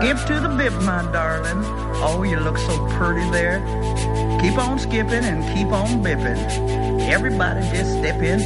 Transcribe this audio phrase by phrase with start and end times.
[0.00, 1.62] Skip to the bip, my darling.
[2.02, 3.60] Oh, you look so pretty there.
[4.40, 6.40] Keep on skipping and keep on bipping.
[7.02, 8.40] Everybody just step in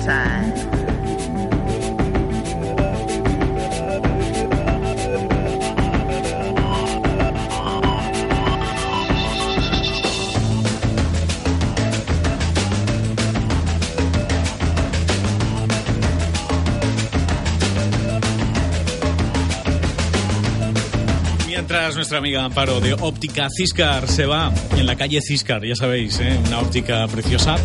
[21.62, 21.94] time.
[21.94, 26.38] nuestra amiga Amparo de Óptica Ciscar se va en la calle Ciscar, ya sabéis, ¿eh?
[26.46, 27.56] una óptica preciosa.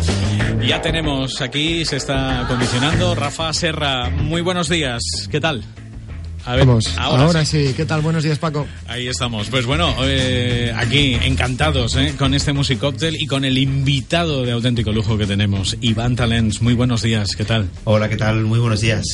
[0.64, 4.08] Ya tenemos aquí, se está condicionando Rafa Serra.
[4.10, 5.64] Muy buenos días, ¿qué tal?
[6.46, 7.74] Vamos, ahora, sí.
[7.76, 8.00] ¿Qué tal?
[8.00, 8.66] Buenos días, Paco.
[8.88, 9.48] Ahí estamos.
[9.50, 14.52] Pues bueno, eh, aquí encantados eh, con este Music Cocktail y con el invitado de
[14.52, 16.62] auténtico lujo que tenemos, Iván Talens.
[16.62, 17.68] Muy buenos días, ¿qué tal?
[17.84, 18.44] Hola, ¿qué tal?
[18.44, 19.04] Muy buenos días.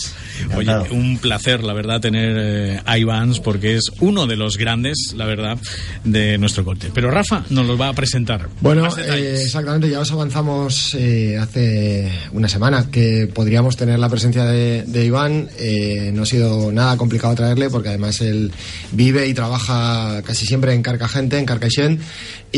[0.55, 5.13] Oye, un placer, la verdad, tener eh, a Iván porque es uno de los grandes,
[5.17, 5.59] la verdad,
[6.05, 6.91] de nuestro corte.
[6.95, 8.49] Pero Rafa nos lo va a presentar.
[8.61, 15.05] Bueno, exactamente, ya os avanzamos hace una semana que podríamos tener la presencia de, de
[15.05, 15.49] Iván.
[16.13, 18.53] no ha sido nada complicado a traerle porque además él
[18.93, 22.01] vive y trabaja casi siempre en Carcagente, en Carcaixent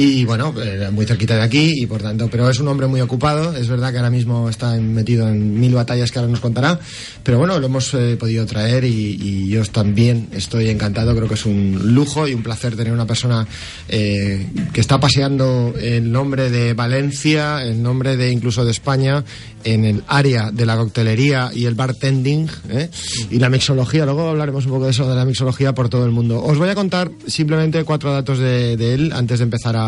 [0.01, 3.01] y bueno, eh, muy cerquita de aquí y por tanto, pero es un hombre muy
[3.01, 6.79] ocupado, es verdad que ahora mismo está metido en mil batallas que ahora nos contará,
[7.25, 11.47] pero bueno, lo hemos eh, podido traer y, yo también estoy encantado, creo que es
[11.47, 13.47] un lujo y un placer tener una persona
[13.89, 19.25] eh, que está paseando el nombre de Valencia, el nombre de incluso de España
[19.65, 22.49] en el área de la coctelería y el bartending
[23.31, 26.13] y la mixología, luego hablaremos un poco de eso de la mixología por todo el
[26.13, 26.43] mundo.
[26.43, 29.88] Os voy a contar simplemente cuatro datos de, de él antes de empezar a,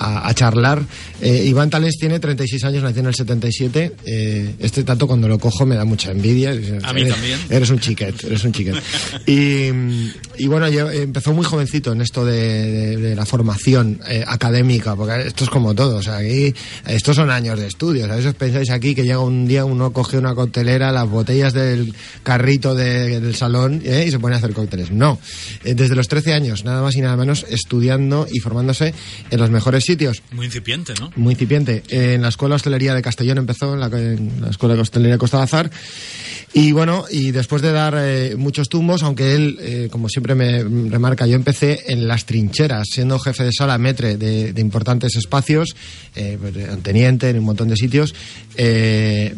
[0.00, 0.82] a, charlar.
[1.20, 3.92] Eh, Iván Tales tiene 36 años, nació en el 77.
[4.06, 6.50] Eh, este tanto cuando lo cojo me da mucha envidia.
[6.82, 7.38] A mí también.
[7.50, 8.76] Eres un chiquet, eres un chiquet.
[9.26, 15.50] y, bueno, empezó muy jovencito en esto de, la formación eh, académica, porque esto es
[15.50, 15.98] como todo.
[15.98, 16.54] O sea, aquí,
[16.86, 18.10] estos son años de estudios.
[18.10, 21.94] A veces pensáis aquí que llega un día uno coge una coctelera, las botellas del
[22.22, 24.90] carrito del salón y se pone a hacer cócteles.
[24.90, 25.18] No.
[25.62, 28.94] desde los 13 años, nada más y nada menos, estudiando y formándose
[29.30, 30.22] en los mejores sitios.
[30.32, 31.10] Muy incipiente, ¿no?
[31.16, 31.82] Muy incipiente.
[31.88, 35.38] En la Escuela de Hostelería de Castellón empezó, en la, Escuela de Hostelería de Costa
[35.38, 35.70] de Azar.
[36.52, 40.62] Y bueno, y después de dar eh, muchos tumbos, aunque él, eh, como siempre me
[40.90, 45.76] remarca, yo empecé en las trincheras, siendo jefe de sala metre de, importantes espacios,
[46.16, 48.14] eh, pues, teniente en un montón de sitios.
[48.56, 49.34] el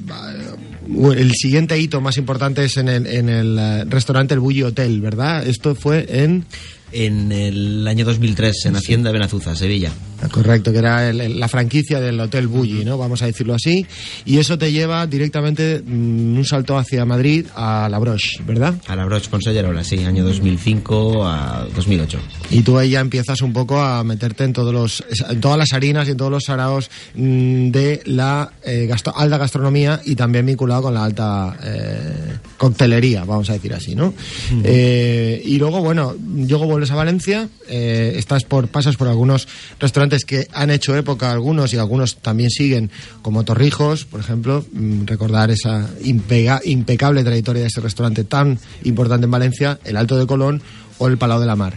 [1.34, 5.46] siguiente hito más importante es en el, en el restaurante El Bulli Hotel, ¿verdad?
[5.46, 6.46] Esto fue en
[6.92, 9.92] en el año 2003 en Hacienda Benazuza, Sevilla.
[10.30, 12.96] Correcto, que era la franquicia del Hotel Bulli, ¿no?
[12.96, 13.86] Vamos a decirlo así.
[14.24, 18.74] Y eso te lleva directamente mm, un salto hacia Madrid a La Broche, ¿verdad?
[18.86, 22.18] A La Broche Consejerola, sí, año 2005 a 2008.
[22.50, 25.72] Y tú ahí ya empiezas un poco a meterte en todos los en todas las
[25.72, 30.82] harinas y en todos los saraos mm, de la eh, alta gastronomía y también vinculado
[30.82, 34.14] con la alta eh, coctelería, vamos a decir así, ¿no?
[34.62, 39.46] Eh, y luego, bueno, luego a Valencia, estás por pasas por algunos
[39.78, 42.90] restaurantes que han hecho época algunos y algunos también siguen,
[43.22, 49.30] como Torrijos, por ejemplo, mm, recordar esa impecable trayectoria de ese restaurante tan importante en
[49.30, 50.62] Valencia, el Alto de Colón
[50.98, 51.74] o el Palau de la Mar.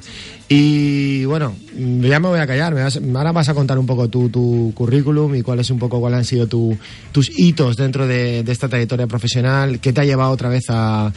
[0.48, 2.78] Y bueno, ya me voy a callar.
[2.78, 6.26] ahora vas a contar un poco tu, tu currículum y cuáles un poco cuáles han
[6.26, 9.80] sido tus hitos dentro de, esta trayectoria profesional.
[9.80, 11.12] ¿Qué te ha llevado otra vez a,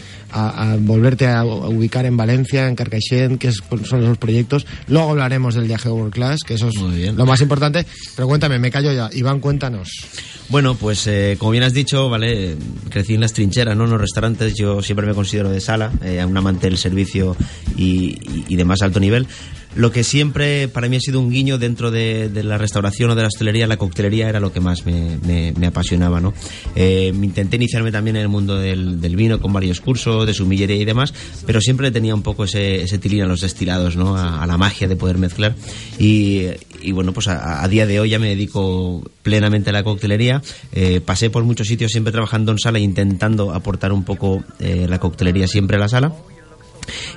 [0.80, 3.38] volverte a, ubicar en Valencia, en Carcaixent?
[3.38, 4.66] ¿Qué son los proyectos?
[4.86, 7.84] Luego hablaremos del viaje World Class, que eso es lo más importante.
[8.16, 9.10] Pero cuéntame, me callo ya.
[9.12, 9.90] Iván, cuéntanos.
[10.50, 12.56] Bueno, pues eh, como bien has dicho, vale,
[12.88, 13.84] crecí en las trincheras, ¿no?
[13.84, 14.54] En los restaurantes.
[14.54, 17.36] Yo siempre me considero de sala, eh, un amante del servicio
[17.76, 19.26] y de más alto nivel.
[19.78, 23.22] Lo que siempre para mí ha sido un guiño dentro de, la restauración o de
[23.22, 26.20] la hostelería, la coctelería era lo que más me, apasionaba.
[26.20, 26.34] ¿no?
[26.74, 30.84] Eh, intenté iniciarme también en el mundo del, vino con varios cursos, de sumillería y
[30.84, 31.14] demás,
[31.46, 34.16] pero siempre tenía un poco ese, ese tilín a los destilados, ¿no?
[34.16, 35.54] a, la magia de poder mezclar.
[35.96, 36.48] Y,
[36.90, 40.42] bueno, pues a, día de hoy ya me dedico plenamente a la coctelería.
[40.72, 44.86] Eh, pasé por muchos sitios siempre trabajando en sala e intentando aportar un poco eh,
[44.88, 46.12] la coctelería siempre a la sala.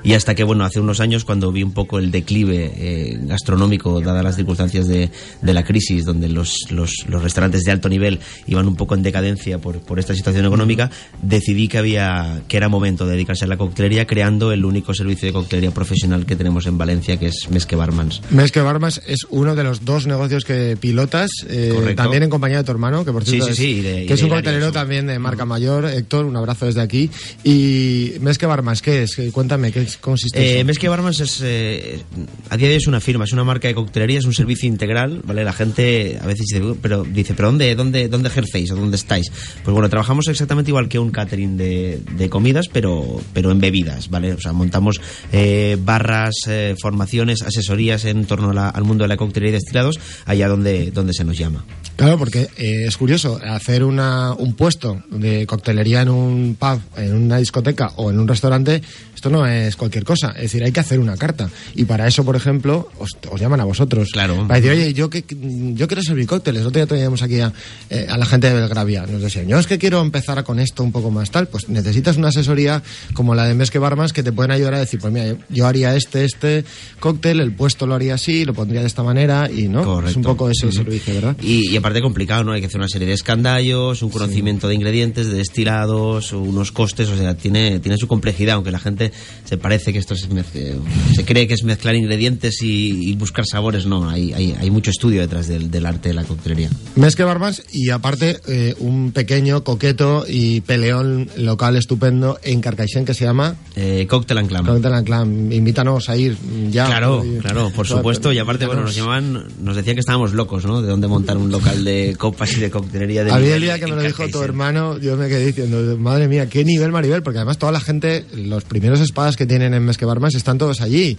[0.02, 4.00] Y hasta que, bueno, hace unos años cuando vi un poco el declive eh, gastronómico,
[4.00, 5.10] dadas las circunstancias de,
[5.40, 9.02] de la crisis, donde los, los, los, restaurantes de alto nivel iban un poco en
[9.02, 10.90] decadencia por, por esta situación económica,
[11.22, 15.26] decidí que, había, que era momento de dedicarse a la coctelería, creando el único servicio
[15.26, 18.22] de coctelería profesional que tenemos en Valencia, que es Mesque Barmans.
[18.30, 22.64] Mesque Barmans es uno de los dos negocios que pilotas, eh, también en compañía de
[22.64, 25.86] tu hermano, que por cierto es, que es un coctelero también de marca mayor.
[25.86, 27.10] Héctor, un abrazo desde aquí.
[27.44, 29.20] Y Mesque Barmans, ¿qué es?
[29.32, 30.64] Cuéntame, ¿qué consiste Eh, eso?
[30.66, 32.02] Mesque Barmans es, eh,
[32.50, 34.68] a día de hoy es una firma, es una marca de coctelería, es un servicio
[34.68, 35.44] integral, ¿vale?
[35.44, 39.30] La gente a veces dice, pero, dice, ¿pero dónde, dónde, dónde ejercéis o dónde estáis?
[39.62, 44.08] Pues bueno, trabajamos exactamente igual que un catering de, de comidas, pero, pero en bebidas,
[44.10, 44.32] ¿vale?
[44.32, 45.00] O sea, montamos
[45.32, 49.60] eh, barras, eh, formaciones, asesorías en torno a la- al mundo de la coctelería y
[49.60, 51.64] destilados, allá donde, donde se nos llama.
[51.96, 57.36] Claro, porque es curioso, hacer una, un puesto de coctelería en un pub, en una
[57.36, 58.80] discoteca o en un restaurante,
[59.14, 60.32] esto no es cualquier cosa.
[60.36, 61.48] Es decir, hay que hacer una carta.
[61.74, 64.08] Y para eso, por ejemplo, os, os llaman a vosotros.
[64.12, 64.46] Claro.
[64.46, 66.62] Para decir, oye, yo, que, yo quiero servir cócteles.
[66.62, 67.52] Otro día teníamos aquí a,
[67.90, 69.06] eh, a la gente de Belgravia.
[69.06, 71.48] Nos decían, yo es que quiero empezar con esto un poco más tal.
[71.48, 72.82] Pues necesitas una asesoría
[73.14, 75.66] como la de Mesque Barmas que te pueden ayudar a decir, pues mira, yo, yo
[75.66, 76.64] haría este, este
[77.00, 80.06] cóctel, el puesto lo haría así, lo pondría de esta manera y no.
[80.06, 81.36] Es un poco ese servicio, ¿verdad?
[81.40, 82.52] Y, y aparte complicado, ¿no?
[82.52, 87.08] Hay que hacer una serie de escandallos, un conocimiento de ingredientes, de destilados, unos costes,
[87.08, 89.12] o sea, tiene, tiene su complejidad, aunque la gente
[89.44, 90.14] se parece que esto
[90.54, 90.76] eh,
[91.14, 94.90] se cree que es mezclar ingredientes y, y buscar sabores, no, hay, hay, hay mucho
[94.90, 96.70] estudio detrás del, del arte de la coctelería.
[96.96, 103.14] Mesque Barbas y aparte eh, un pequeño, coqueto y peleón local estupendo en Carcaixent que
[103.14, 104.66] se llama Eh, Cocktail and Clam.
[104.66, 105.52] Cocktail and Clam.
[105.52, 106.36] Invítanos a ir
[106.70, 106.86] ya.
[106.86, 108.32] Claro, Y- claro, por supuesto.
[108.32, 110.82] Y aparte, bueno, nos llamaban, nos decían que estábamos locos, ¿no?
[110.82, 113.24] De dónde montar un local de copas y de coctelería.
[113.24, 116.28] De Había el día que me lo dijo tu hermano, yo me quedé diciendo, madre
[116.28, 119.84] mía, qué nivel Maribel, porque además toda la gente, los primeros espadas que tienen en
[119.84, 121.16] Mesque Barmas están todos allí.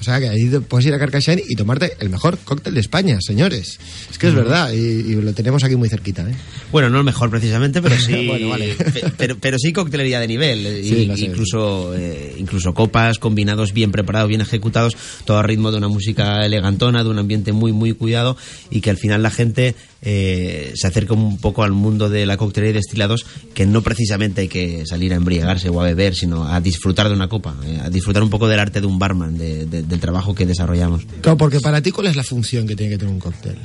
[0.00, 3.18] O sea que ahí puedes ir a Carcaixent y tomarte el mejor cóctel de España,
[3.20, 3.78] señores.
[4.10, 6.34] Es que es verdad, y, y lo tenemos aquí muy cerquita, ¿eh?
[6.70, 8.74] Bueno, no el mejor precisamente, pero sí, Bueno, vale.
[8.74, 13.72] pe- pero, pero sí coctelería de nivel, eh, Sí, y- incluso eh, incluso copas combinados
[13.72, 17.72] bien preparados, bien ejecutados, todo a ritmo de una música elegantona, de un ambiente muy
[17.72, 18.36] muy cuidado
[18.70, 22.36] y que al final la gente eh, se acerca un poco al mundo de la
[22.36, 26.46] coctelería y destilados, que no precisamente hay que salir a embriagarse o a beber, sino
[26.46, 29.36] a disfrutar de una copa, eh, a disfrutar un poco del arte de un barman,
[29.36, 31.02] de- de- del trabajo que desarrollamos.
[31.20, 33.56] Claro, porque para ti, ¿cuál es la función que tiene que tener un cóctel?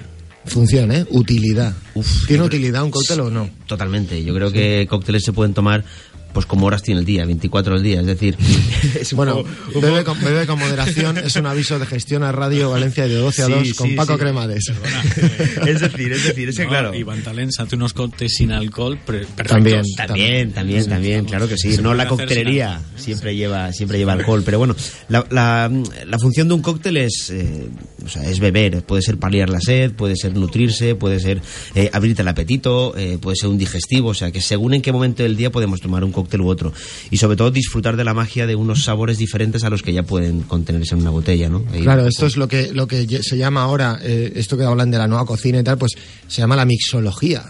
[0.45, 1.05] Función, ¿eh?
[1.11, 1.73] Utilidad.
[1.93, 3.49] Uf, ¿Tiene utilidad un cóctel o no?
[3.67, 4.23] Totalmente.
[4.23, 5.83] Yo creo que cócteles se pueden tomar
[6.33, 8.01] pues como horas tiene el día, 24 al día.
[8.01, 8.37] Es decir,
[8.99, 12.31] es un Bueno, poco- bebe con, bebe con moderación es un aviso de gestión a
[12.31, 14.19] Radio Valencia de 12 a Sí, 2 con sí, Paco sí.
[14.19, 14.63] Cremades.
[15.67, 16.95] es decir, es decir, es que No, claro.
[16.95, 19.47] Iván Talens hace unos cócteles sin alcohol perfectos.
[19.47, 19.81] También.
[19.95, 21.77] También, también, también, claro que sí.
[21.81, 24.75] No la coctelería siempre lleva, siempre lleva alcohol, pero bueno,
[25.09, 25.71] la, la,
[26.05, 27.67] la función de un cóctel es, eh,
[28.05, 28.83] o sea, es beber.
[28.83, 31.41] Puede ser paliar la sed, puede ser nutrirse, puede ser
[31.75, 34.09] eh, abrirte el apetito, eh, puede ser un digestivo.
[34.09, 36.73] O sea, que según en qué momento del día podemos tomar un cóctel u otro
[37.09, 40.03] y sobre todo disfrutar de la magia de unos sabores diferentes a los que ya
[40.03, 41.63] pueden contenerse en una botella, ¿no?
[41.71, 44.91] Ahí- Claro, esto es lo que, lo que se llama ahora, eh, esto que hablan
[44.91, 45.91] de la nueva cocina y tal, pues
[46.27, 47.43] se llama la mixología.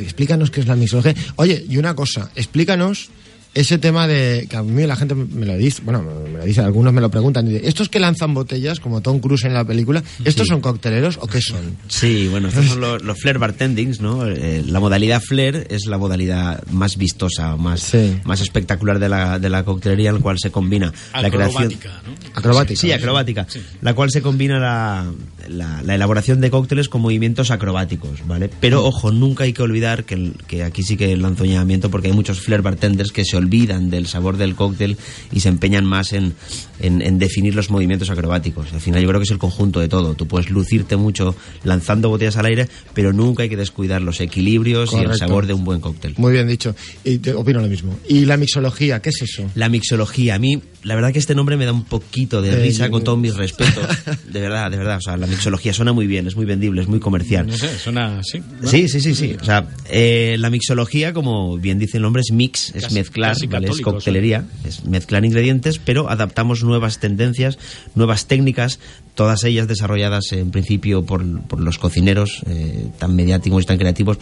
[0.00, 1.14] Explícanos qué es la mixología.
[1.36, 3.10] Oye, y una cosa, explícanos
[3.60, 6.02] ese tema de que a mí la gente me lo dice, bueno,
[6.32, 9.20] me lo dice, algunos me lo preguntan, y de, estos que lanzan botellas, como Tom
[9.20, 10.50] Cruise en la película, ¿estos Sí.
[10.50, 11.76] son cocteleros o qué son?
[11.88, 14.26] Sí, bueno, estos son los, los flair bartendings, ¿no?
[14.26, 18.16] Eh, la modalidad flair es la modalidad más vistosa, más, Sí.
[18.24, 21.64] más espectacular de la, de la coctelería, en la cual se combina la creación...
[21.64, 22.38] Acrobática, ¿no?
[22.38, 22.80] Acrobática.
[22.80, 23.46] Sí, acrobática.
[23.82, 25.10] La cual se combina la,
[25.48, 28.48] la- la elaboración de cócteles con movimientos acrobáticos, ¿vale?
[28.60, 31.90] Pero ojo, nunca hay que olvidar que, el- que aquí sí que lanzo un llamamiento
[31.90, 34.96] porque hay muchos flair bartenders que se olvidan del sabor del cóctel
[35.32, 36.34] y se empeñan más en,
[36.80, 38.72] en- en definir los movimientos acrobáticos.
[38.72, 40.14] Al final yo creo que es el conjunto de todo.
[40.14, 44.92] Tú puedes lucirte mucho lanzando botellas al aire, pero nunca hay que descuidar los equilibrios
[44.92, 46.14] y el sabor de un buen cóctel.
[46.18, 46.74] Muy bien dicho.
[47.04, 47.98] Y te- opino lo mismo.
[48.08, 49.00] ¿Y la mixología?
[49.00, 49.44] ¿Qué es eso?
[49.54, 52.62] La mixología, a mí, la verdad que este nombre me da un poquito de Eh,
[52.62, 53.84] risa con todos mis respetos.
[54.30, 54.98] De verdad, de verdad.
[54.98, 57.46] O sea, la mixología suena muy bien, es muy vendible, es muy comercial.
[57.46, 58.40] No sé, suena así.
[58.60, 58.68] ¿no?
[58.68, 59.36] Sí, sí, sí, sí.
[59.40, 63.32] O sea, eh, la mixología, como bien dice el nombre, es mix, es Casi- mezclar,
[63.34, 63.68] casi ¿vale?
[63.68, 67.58] es coctelería, es mezclar ingredientes, pero adaptamos nuevas tendencias,
[67.94, 68.78] nuevas técnicas,
[69.14, 74.16] todas ellas desarrolladas en principio por, por los cocineros eh, tan mediáticos y tan creativos,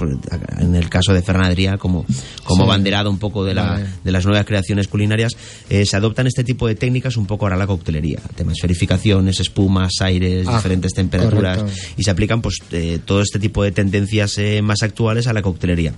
[0.59, 2.07] en el caso de Fernadería, como,
[2.45, 2.69] como Sí.
[2.69, 3.87] banderado un poco de, la, Vale.
[4.05, 5.37] de las nuevas creaciones culinarias,
[5.69, 8.21] se adoptan este tipo de técnicas un poco ahora la coctelería.
[8.37, 11.81] Temas esferificaciones, espumas, aires, Ah, diferentes temperaturas correcto.
[11.97, 15.43] y se aplican pues eh, todo este tipo de tendencias eh, más actuales a la
[15.43, 15.93] coctelería.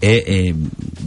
[0.00, 0.54] Eh, eh,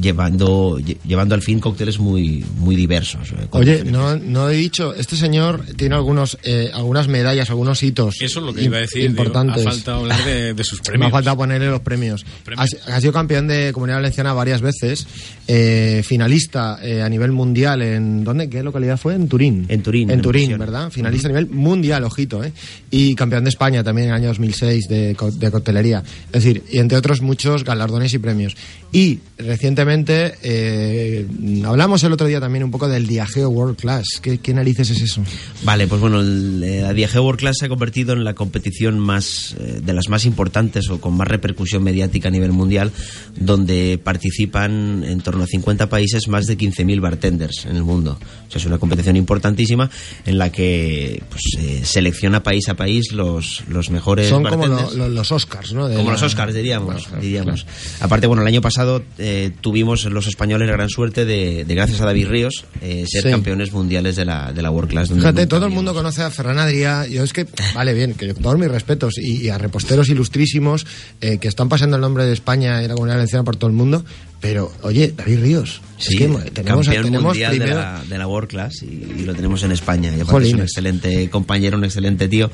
[0.02, 3.32] llevando lle- llevando al fin cócteles muy muy diversos.
[3.32, 8.16] eh, Oye, no, no he dicho, este señor tiene algunos, eh, algunas medallas, algunos hitos
[8.22, 9.02] Eso es lo que iba a decir.
[9.02, 9.66] digo, importantes.
[9.66, 11.08] ha faltado hablar de, de sus Me premios.
[11.08, 12.26] ha faltado ponerle los premios.
[12.44, 12.78] Premios.
[12.88, 15.06] Ha, ha sido campeón de Comunidad Valenciana varias veces,
[15.48, 18.24] eh, finalista eh, a nivel mundial en...
[18.24, 18.50] ¿Dónde?
[18.50, 19.14] ¿Qué localidad fue?
[19.16, 19.66] En Turín.
[19.70, 20.58] En Turín, En en Turín.
[20.58, 20.90] ¿verdad?
[20.92, 22.52] Finalista a nivel mundial, ojito, ¿eh?
[22.92, 26.04] Y campeón de España también en el año 2006 de, de coctelería.
[26.28, 28.56] Es decir, y entre otros muchos galardones y premios.
[28.92, 31.28] Y recientemente eh,
[31.64, 34.20] hablamos el otro día también un poco del Diageo World Class.
[34.20, 35.22] ¿Qué, qué narices es eso?
[35.64, 38.98] Vale, pues bueno, el, eh, la Diageo World Class se ha convertido en la competición
[38.98, 42.92] más eh, de las más importantes o con más repercusión mediática a nivel mundial,
[43.40, 48.18] donde participan en torno a 50 países más de 15.000 bartenders en el mundo.
[48.48, 49.88] O sea, es una competición importantísima
[50.26, 54.96] en la que pues, eh, selecciona país a país los, los mejores Son como bartenders.
[54.96, 55.88] lo- lo- los Oscars, ¿no?
[55.88, 57.08] De Como la- los Oscars, diríamos.
[57.22, 57.68] Diríamos.
[58.00, 58.79] Aparte, bueno, el año pasado
[59.18, 63.24] eh, tuvimos los españoles la gran suerte de, de, gracias a David Ríos, eh, ser
[63.24, 63.30] Sí.
[63.30, 65.10] campeones mundiales de la, de la World Class.
[65.10, 67.08] Fíjate, todo el mundo conoce a Ferran Adrià.
[67.08, 67.46] Yo es que,
[67.76, 69.18] vale, bien, que todos mis respetos.
[69.18, 70.86] Y, y a reposteros ilustrísimos
[71.22, 73.76] eh, que están pasando el nombre de España y la comunidad valenciana por todo el
[73.76, 74.04] mundo.
[74.42, 75.82] Pero, oye, David Ríos.
[75.98, 77.76] Sí, es que mo- tenemos, campeón tenemos mundial primero.
[77.76, 78.86] de, la, de la World Class y,
[79.20, 80.10] y lo tenemos en España.
[80.16, 82.50] Y aparte es un excelente compañero, un excelente tío,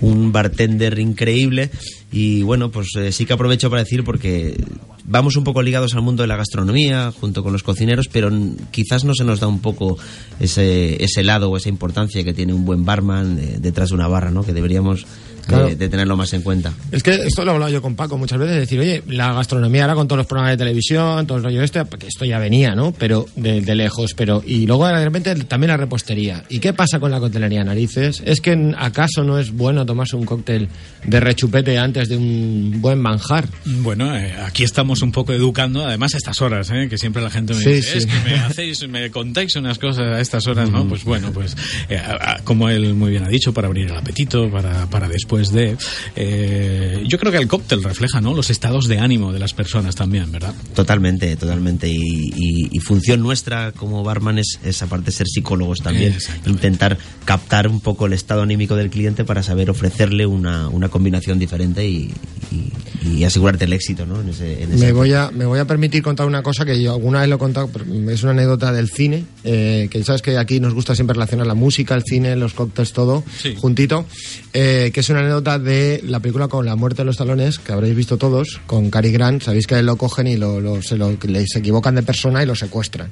[0.00, 1.70] un bartender increíble.
[2.12, 4.62] Y bueno, pues eh, sí que aprovecho para decir porque
[5.04, 8.30] vamos un poco ligados al mundo de la gastronomía junto con los cocineros, pero
[8.70, 9.96] quizás no se nos da un poco
[10.38, 14.06] ese, ese lado o esa importancia que tiene un buen barman eh, detrás de una
[14.08, 14.44] barra, ¿no?
[14.44, 15.06] Que deberíamos de-
[15.46, 15.68] Claro.
[15.74, 16.72] de tenerlo más en cuenta.
[16.90, 19.82] Es que esto lo he hablado yo con Paco muchas veces, decir, oye, la gastronomía
[19.82, 22.74] ahora con todos los programas de televisión, todo el rollo este, porque esto ya venía,
[22.74, 22.92] ¿no?
[22.92, 26.44] Pero de, de lejos, pero y luego de repente también la repostería.
[26.48, 28.22] ¿Y qué pasa con la coctelería narices?
[28.24, 30.68] ¿Es que acaso no es bueno tomarse un cóctel
[31.04, 33.46] de rechupete antes de un buen manjar?
[33.64, 36.86] Bueno, eh, aquí estamos un poco educando, además a estas horas, ¿eh?
[36.88, 40.16] que siempre la gente me Sí, dice, es que me hacéis, me contáis unas cosas
[40.16, 40.86] a estas horas, ¿no?
[40.86, 41.56] Pues bueno, pues
[41.88, 45.08] eh, a- a- como él muy bien ha dicho, para abrir el apetito, para, para
[45.08, 45.76] después de...
[46.16, 48.34] eh, yo creo que el cóctel refleja, ¿no?
[48.34, 50.54] Los estados de ánimo de las personas también, ¿verdad?
[50.74, 51.88] Totalmente, totalmente.
[51.88, 56.98] Y, y- y función nuestra como barman es, es aparte de ser psicólogos también, intentar
[57.24, 61.86] captar un poco el estado anímico del cliente para saber ofrecerle una, una combinación diferente
[61.88, 62.10] y,
[62.50, 62.72] y-
[63.04, 64.20] y asegurarte el éxito, ¿no?
[64.20, 66.80] En ese, en ese- Me voy, a, me voy a permitir contar una cosa que
[66.80, 67.68] yo alguna vez lo he contado,
[68.10, 71.54] es una anécdota del cine, eh, que sabes que aquí nos gusta siempre relacionar la
[71.54, 73.54] música, el cine, los cócteles, todo Sí.
[73.58, 74.06] juntito,
[74.52, 77.72] eh, que es una anécdota de la película con La muerte de los talones, que
[77.72, 81.16] habréis visto todos, con Cary Grant, sabéis que lo cogen y lo, lo- se, lo,
[81.46, 83.10] se equivocan de persona y lo secuestran.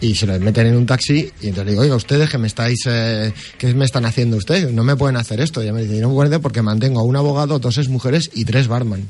[0.00, 2.46] Y se lo meten en un taxi y entonces le digo, oiga, ustedes que me
[2.46, 4.72] estáis, eh, ¿qué me están haciendo ustedes?
[4.72, 5.60] No me pueden hacer esto.
[5.60, 8.44] Y ella me dice, "Y no puede porque mantengo a un abogado, dos mujeres y
[8.44, 9.06] tres barman.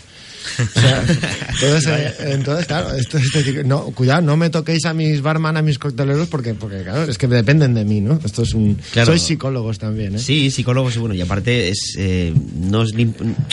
[0.77, 1.05] O sea,
[1.51, 5.57] entonces, eh, entonces, claro, esto es decir, no, cuidado, no me toquéis a mis barman,
[5.57, 8.19] a mis cocteleros, porque, porque claro, es que dependen de mí, ¿no?
[8.25, 8.79] Esto es un...
[8.93, 9.07] Claro.
[9.07, 10.19] Sois psicólogos también, ¿eh?
[10.19, 12.93] Sí, psicólogos y bueno, y aparte es eh, no, es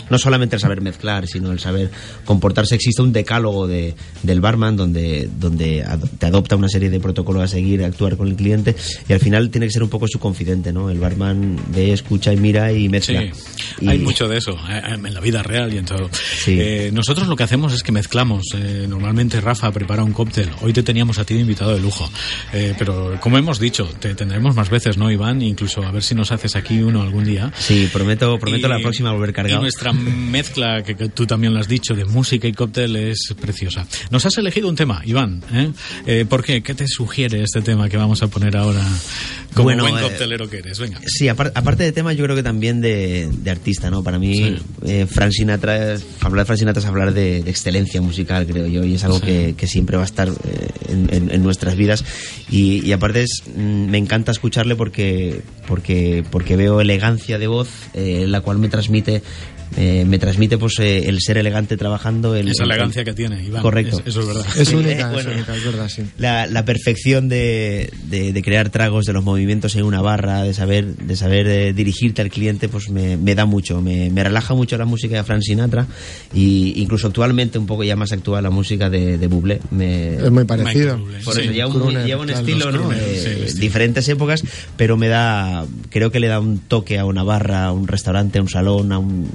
[0.09, 1.89] no solamente el saber mezclar, sino el saber
[2.25, 2.75] comportarse.
[2.75, 5.85] Existe un decálogo de, del barman donde, donde
[6.19, 8.75] te adopta una serie de protocolos a seguir, a actuar con el cliente
[9.07, 10.89] y al final tiene que ser un poco su confidente, ¿no?
[10.89, 13.23] El barman ve, escucha y mira y Sí, mezcla.
[13.81, 16.09] Y- hay mucho de eso eh, en la vida real y en todo.
[16.13, 16.57] Sí.
[16.59, 18.43] Eh, nosotros lo que hacemos es que mezclamos.
[18.55, 20.49] eh, normalmente Rafa prepara un cóctel.
[20.61, 22.09] Hoy te teníamos a ti de invitado de lujo.
[22.53, 25.41] Eh, pero como hemos dicho, te tendremos más veces, ¿no, Iván?
[25.41, 27.51] Incluso a ver si nos haces aquí uno algún día.
[27.57, 29.61] Sí, prometo, prometo Y- la próxima volver Y cargado.
[29.61, 33.85] nuestra mezcla, que, que tú también lo has dicho, de música y cóctel es preciosa.
[34.11, 35.43] Nos has elegido un tema, Iván.
[35.51, 35.71] ¿eh?
[36.05, 36.61] Eh, ¿Por qué?
[36.63, 38.83] ¿Qué te sugiere este tema que vamos a poner ahora
[39.53, 40.79] como Bueno, buen eh, coctelero que eres?
[40.79, 40.99] Venga.
[41.05, 44.03] Sí, apar- aparte de tema, yo creo que también de, de artista, ¿no?
[44.03, 45.05] Para mí, Sí.
[45.09, 49.03] Frank Sinatra, hablar de Frank Es hablar de, de excelencia musical, creo yo, y es
[49.03, 49.25] algo Sí.
[49.25, 52.03] que, que siempre va a estar eh, en, en- en nuestras vidas.
[52.49, 57.69] Y, y aparte, es, mm, me encanta escucharle porque, porque, porque veo elegancia de voz,
[57.93, 59.21] eh, la cual me transmite.
[59.77, 63.43] Eh, me transmite pues eh, el ser elegante trabajando el, Esa el- elegancia que tiene,
[63.43, 63.61] Iván.
[63.61, 63.99] Correcto.
[63.99, 64.45] Es- eso es verdad.
[64.57, 66.03] Es única, eh, es única, es verdad, sí.
[66.17, 70.53] la, la perfección de, de- de crear tragos, de los movimientos en una barra, de
[70.53, 74.53] saber, de saber eh, dirigirte al cliente, pues me, me da mucho, me, me relaja
[74.53, 75.87] mucho la música de Frank Sinatra
[76.33, 79.59] y incluso actualmente un poco ya más actual la música de, de Bublé.
[79.71, 80.97] Me, Es muy parecido.
[81.23, 82.91] Por Sí, eso lleva un, lleva estilo, ¿no?
[82.91, 83.61] Eh, sí, estilo.
[83.61, 84.41] diferentes épocas,
[84.77, 88.39] pero me da, creo que le da un toque a una barra, a un restaurante,
[88.39, 89.29] a un salón, a un,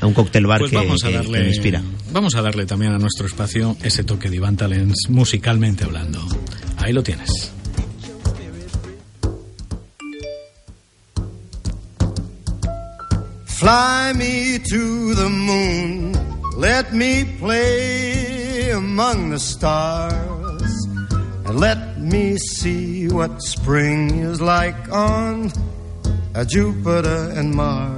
[0.00, 1.82] a un cóctel bar Pues que, vamos a que- que darle, me inspira.
[2.12, 6.24] vamos a darle también a nuestro espacio ese toque de Iván Talents musicalmente hablando.
[6.78, 7.52] Ahí lo tienes.
[13.46, 16.12] Fly me to the moon,
[16.56, 20.86] let me play among the stars,
[21.44, 25.50] and let me see what spring is like on
[26.36, 27.97] uh, Jupiter and Mars.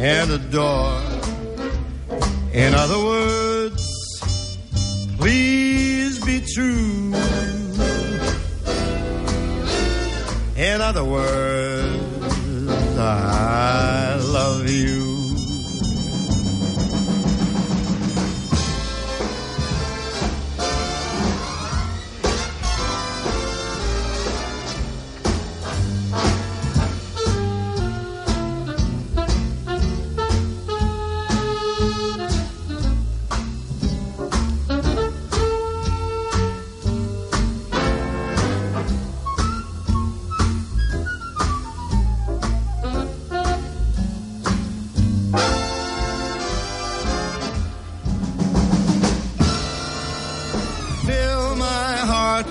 [0.00, 1.02] and adore.
[2.52, 4.20] In other words,
[5.18, 7.12] please be true.
[10.56, 11.57] In other words,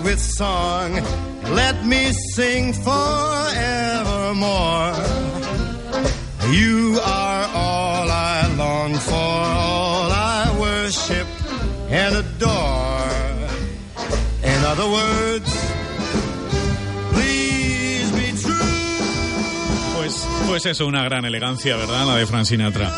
[0.07, 0.93] with song.
[1.61, 2.93] Let me sing forevermore.
[6.53, 11.27] You are all I long for, all I worship
[11.89, 13.11] and adore.
[14.53, 15.51] In other words,
[17.11, 18.77] please be true.
[19.97, 22.07] Pues, pues eso, una gran elegancia, ¿verdad?
[22.07, 22.93] La de Frank Sinatra.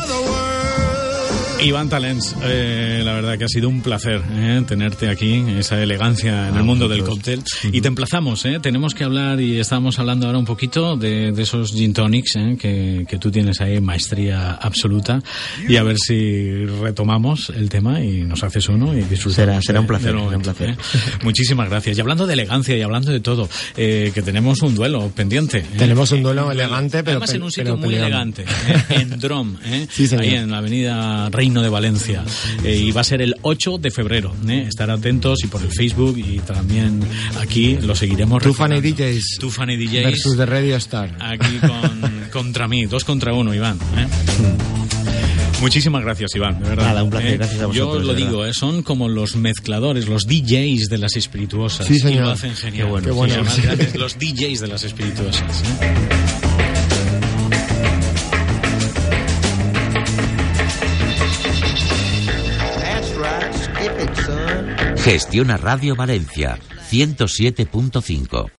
[1.62, 6.48] Iván Talents, eh, la verdad que ha sido un placer eh, tenerte aquí, esa elegancia
[6.48, 7.42] en el mundo del cóctel.
[7.70, 11.42] Y te emplazamos, eh, tenemos que hablar y estábamos hablando ahora un poquito de, de
[11.42, 15.20] esos gin tonics eh, que, que tú tienes ahí, maestría absoluta.
[15.68, 19.34] Y a ver si retomamos el tema y nos haces uno y disfrutamos.
[19.34, 20.70] Será- será un de- placer, será un placer.
[20.70, 20.76] eh.
[21.24, 21.98] Muchísimas gracias.
[21.98, 25.58] Y hablando de elegancia y hablando de todo, eh, que tenemos un duelo pendiente.
[25.58, 25.64] eh.
[25.76, 29.86] Tenemos un duelo elegante, pero Además en un sitio muy elegante, eh, en Drom, eh,
[29.90, 32.24] Sí, ahí en la avenida Reino de Valencia.
[32.62, 34.32] Eh, y va a ser el 8 de febrero.
[34.48, 34.66] eh.
[34.68, 37.00] Estar atentos y por el Facebook y también
[37.40, 38.40] aquí lo seguiremos.
[38.42, 38.88] Fan y recordando.
[39.04, 40.04] DJs fan y DJs.
[40.04, 41.16] versus The Radio Star.
[41.20, 43.78] Aquí con, contra mí, dos contra uno, Iván.
[43.96, 44.06] ¿eh?
[45.60, 46.84] Muchísimas gracias, Iván, de verdad.
[46.86, 47.36] Nada, un placer, ¿eh?
[47.36, 48.54] gracias a Yo vosotros, lo de digo, ¿eh?
[48.54, 51.86] son como los mezcladores, los DJs de las espirituosas.
[51.86, 52.24] Sí, Y señor.
[52.26, 52.84] lo hacen genial.
[52.86, 53.44] Qué bueno, qué bueno.
[53.50, 55.62] Sí, los DJs de las espirituosas.
[55.82, 56.29] ¿eh?
[65.04, 66.58] Gestiona Radio Valencia
[66.90, 68.50] 107.5.